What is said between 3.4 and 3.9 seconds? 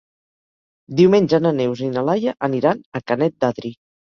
d'Adri.